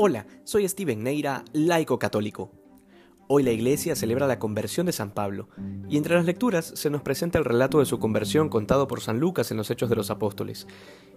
Hola, 0.00 0.28
soy 0.44 0.68
Steven 0.68 1.02
Neira, 1.02 1.44
laico 1.52 1.98
católico. 1.98 2.52
Hoy 3.26 3.42
la 3.42 3.50
iglesia 3.50 3.96
celebra 3.96 4.28
la 4.28 4.38
conversión 4.38 4.86
de 4.86 4.92
San 4.92 5.10
Pablo, 5.10 5.48
y 5.88 5.96
entre 5.96 6.14
las 6.14 6.24
lecturas 6.24 6.70
se 6.76 6.88
nos 6.88 7.02
presenta 7.02 7.36
el 7.36 7.44
relato 7.44 7.80
de 7.80 7.84
su 7.84 7.98
conversión 7.98 8.48
contado 8.48 8.86
por 8.86 9.00
San 9.00 9.18
Lucas 9.18 9.50
en 9.50 9.56
los 9.56 9.72
Hechos 9.72 9.90
de 9.90 9.96
los 9.96 10.12
Apóstoles. 10.12 10.68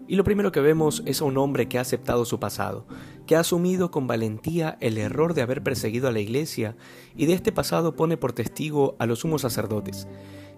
Y 0.08 0.16
lo 0.16 0.24
primero 0.24 0.52
que 0.52 0.62
vemos 0.62 1.04
es 1.06 1.22
a 1.22 1.26
un 1.26 1.38
hombre 1.38 1.70
que 1.70 1.78
ha 1.78 1.82
aceptado 1.82 2.26
su 2.26 2.40
pasado, 2.40 2.88
que 3.28 3.36
ha 3.36 3.42
asumido 3.42 3.92
con 3.92 4.08
valentía 4.08 4.80
el 4.82 4.98
error 4.98 5.36
de 5.36 5.44
haber 5.44 5.62
perseguido 5.62 6.08
a 6.08 6.12
la 6.12 6.20
iglesia, 6.20 6.76
y 7.16 7.28
de 7.28 7.34
este 7.34 7.52
pasado 7.52 7.96
pone 7.96 8.18
por 8.18 8.34
testigo 8.34 8.96
a 8.98 9.06
los 9.06 9.20
sumos 9.20 9.44
sacerdotes. 9.44 10.08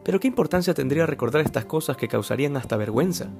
Pero 0.06 0.22
¿qué 0.22 0.30
importancia 0.30 0.74
tendría 0.74 1.06
recordar 1.06 1.42
estas 1.42 1.66
cosas 1.66 1.98
que 1.98 2.08
causarían 2.08 2.56
hasta 2.56 2.78
vergüenza? 2.78 3.32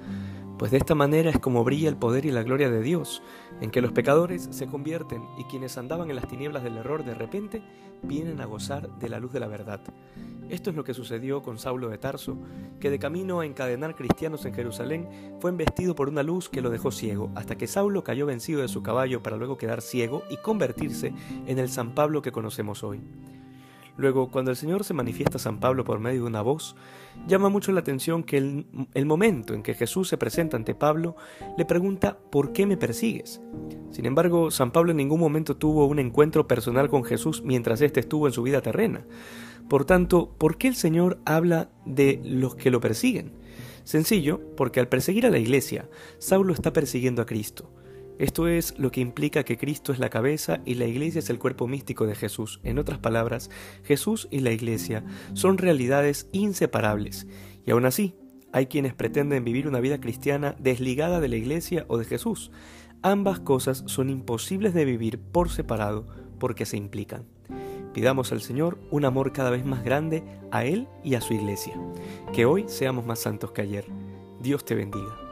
Pues 0.64 0.72
de 0.72 0.78
esta 0.78 0.96
manera 0.96 1.30
es 1.30 1.40
como 1.40 1.66
brilla 1.66 1.90
el 1.90 1.98
poder 1.98 2.26
y 2.26 2.32
la 2.32 2.42
gloria 2.42 2.70
de 2.70 2.82
Dios, 2.82 3.22
en 3.60 3.70
que 3.70 3.82
los 3.82 3.92
pecadores 3.92 4.48
se 4.50 4.66
convierten 4.66 5.22
y 5.38 5.44
quienes 5.44 5.78
andaban 5.78 6.10
en 6.10 6.16
las 6.16 6.30
tinieblas 6.30 6.64
del 6.64 6.78
error 6.78 7.04
de 7.04 7.14
repente 7.14 7.62
vienen 8.02 8.40
a 8.40 8.46
gozar 8.46 8.88
de 8.98 9.10
la 9.10 9.20
luz 9.20 9.34
de 9.34 9.42
la 9.42 9.48
verdad. 9.48 9.82
Esto 10.48 10.70
es 10.70 10.78
lo 10.78 10.86
que 10.86 10.94
sucedió 10.94 11.42
con 11.42 11.60
Saulo 11.60 11.90
de 11.90 11.98
Tarso, 11.98 12.38
que 12.80 12.90
de 12.90 12.98
camino 12.98 13.42
a 13.42 13.46
encadenar 13.46 13.94
cristianos 13.94 14.46
en 14.46 14.54
Jerusalén 14.54 15.36
fue 15.42 15.52
embestido 15.52 15.96
por 15.96 16.08
una 16.08 16.24
luz 16.24 16.48
que 16.48 16.62
lo 16.62 16.70
dejó 16.70 16.92
ciego, 16.92 17.30
hasta 17.36 17.58
que 17.58 17.68
Saulo 17.68 18.06
cayó 18.06 18.26
vencido 18.26 18.62
de 18.62 18.70
su 18.70 18.82
caballo 18.82 19.22
para 19.22 19.36
luego 19.36 19.58
quedar 19.58 19.82
ciego 19.82 20.24
y 20.30 20.38
convertirse 20.38 21.14
en 21.46 21.60
el 21.60 21.68
San 21.68 21.94
Pablo 21.94 22.22
que 22.22 22.32
conocemos 22.32 22.86
hoy. 22.86 23.02
Luego, 23.96 24.32
cuando 24.32 24.50
el 24.50 24.58
Señor 24.58 24.84
se 24.84 24.96
manifiesta 24.96 25.38
a 25.38 25.40
San 25.40 25.60
Pablo 25.60 25.84
por 25.84 26.00
medio 26.00 26.22
de 26.22 26.28
una 26.28 26.42
voz, 26.42 26.76
llama 27.28 27.50
mucho 27.50 27.72
la 27.72 27.82
atención 27.82 28.24
que 28.24 28.38
el, 28.38 29.06
momento 29.06 29.54
en 29.54 29.62
que 29.62 29.76
Jesús 29.76 30.08
se 30.08 30.18
presenta 30.18 30.58
ante 30.58 30.74
Pablo 30.74 31.16
le 31.58 31.66
pregunta 31.66 32.18
¿por 32.32 32.54
qué 32.54 32.66
me 32.66 32.78
persigues? 32.78 33.40
Sin 33.92 34.06
embargo, 34.06 34.50
San 34.50 34.72
Pablo 34.72 34.92
en 34.92 34.98
ningún 34.98 35.20
momento 35.20 35.58
tuvo 35.58 35.86
un 35.86 36.00
encuentro 36.00 36.48
personal 36.48 36.90
con 36.90 37.04
Jesús 37.04 37.44
mientras 37.44 37.82
éste 37.82 38.00
estuvo 38.00 38.26
en 38.26 38.34
su 38.34 38.42
vida 38.42 38.62
terrena. 38.62 39.06
Por 39.70 39.86
tanto, 39.86 40.34
¿por 40.38 40.58
qué 40.58 40.68
el 40.68 40.76
Señor 40.76 41.20
habla 41.26 41.70
de 41.86 42.20
los 42.24 42.56
que 42.56 42.72
lo 42.72 42.82
persiguen? 42.82 43.32
Sencillo, 43.84 44.42
porque 44.56 44.80
al 44.80 44.88
perseguir 44.88 45.26
a 45.26 45.30
la 45.30 45.38
iglesia, 45.38 45.88
Saulo 46.18 46.54
está 46.54 46.74
persiguiendo 46.74 47.22
a 47.22 47.26
Cristo. 47.26 47.70
Esto 48.20 48.48
es 48.48 48.78
lo 48.78 48.92
que 48.92 49.02
implica 49.02 49.44
que 49.44 49.58
Cristo 49.58 49.92
es 49.92 50.00
la 50.00 50.10
cabeza 50.10 50.62
y 50.66 50.76
la 50.76 50.86
iglesia 50.86 51.20
es 51.20 51.30
el 51.30 51.40
cuerpo 51.40 51.68
místico 51.68 52.06
de 52.06 52.16
Jesús. 52.16 52.60
En 52.64 52.78
otras 52.78 53.00
palabras, 53.00 53.50
Jesús 53.84 54.28
y 54.30 54.40
la 54.40 54.52
iglesia 54.52 55.04
son 55.34 55.58
realidades 55.58 56.30
inseparables. 56.32 57.28
Y 57.66 57.72
aún 57.72 57.86
así, 57.86 58.16
hay 58.52 58.68
quienes 58.68 58.94
pretenden 58.94 59.44
vivir 59.44 59.68
una 59.68 59.80
vida 59.80 60.00
cristiana 60.00 60.56
desligada 60.60 61.20
de 61.20 61.28
la 61.28 61.38
iglesia 61.38 61.86
o 61.88 61.98
de 61.98 62.06
Jesús. 62.06 62.52
Ambas 63.02 63.40
cosas 63.40 63.84
son 63.88 64.10
imposibles 64.10 64.74
de 64.74 64.86
vivir 64.86 65.20
por 65.20 65.50
separado 65.50 66.06
porque 66.40 66.66
se 66.66 66.78
implican. 66.78 67.26
Pidamos 67.94 68.32
al 68.32 68.42
Señor 68.42 68.80
un 68.92 69.06
amor 69.06 69.34
cada 69.34 69.50
vez 69.50 69.66
más 69.66 69.84
grande 69.84 70.24
a 70.52 70.66
Él 70.66 70.88
y 71.04 71.16
a 71.16 71.22
su 71.22 71.34
iglesia. 71.34 71.74
Que 72.32 72.46
hoy 72.46 72.66
seamos 72.68 73.06
más 73.06 73.20
santos 73.20 73.52
que 73.52 73.62
ayer. 73.62 73.86
Dios 74.40 74.66
te 74.66 74.76
bendiga. 74.76 75.23